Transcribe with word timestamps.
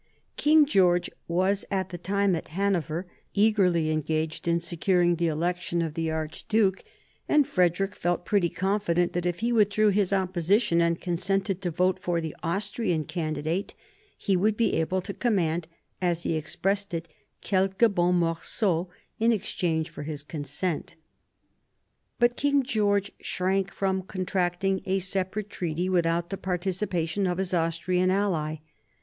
King 0.35 0.65
George 0.65 1.11
was 1.27 1.63
at 1.69 1.89
the 1.89 1.97
time 1.99 2.35
at 2.35 2.47
Hanover, 2.47 3.05
eagerly 3.35 3.91
engaged 3.91 4.47
in 4.47 4.59
securing 4.59 5.17
the 5.17 5.27
election 5.27 5.79
of 5.83 5.93
the 5.93 6.09
archduke, 6.09 6.83
and 7.29 7.45
38 7.45 7.45
MARIA 7.45 7.45
THERESA 7.45 7.45
chap, 7.45 7.45
ii 7.45 7.55
Frederick 7.55 7.95
felt 8.01 8.25
pretty 8.25 8.49
confident 8.49 9.13
that 9.13 9.27
if 9.27 9.41
he 9.41 9.51
withdrew 9.53 9.89
his 9.89 10.11
opposition, 10.11 10.81
and 10.81 10.99
consented 10.99 11.61
to 11.61 11.69
vote 11.69 11.99
for 11.99 12.19
the 12.19 12.35
Austrian 12.41 13.03
candidate, 13.03 13.75
he 14.17 14.35
would 14.35 14.57
be 14.57 14.73
able 14.73 15.01
to 15.01 15.13
command, 15.13 15.67
as 16.01 16.23
he 16.23 16.33
expressed 16.33 16.95
it, 16.95 17.07
quelques 17.47 17.93
bons 17.93 18.15
morceaux, 18.15 18.89
in 19.19 19.31
exchange 19.31 19.91
for 19.91 20.01
his 20.01 20.23
consent. 20.23 20.95
But 22.17 22.37
King 22.37 22.63
George 22.63 23.11
shrank 23.19 23.69
from 23.71 24.01
contracting 24.01 24.81
a 24.87 24.97
separate 24.97 25.51
treaty 25.51 25.89
without 25.89 26.31
the 26.31 26.37
participation 26.37 27.27
of 27.27 27.37
his 27.37 27.53
Austrian 27.53 28.09
ally. 28.09 28.55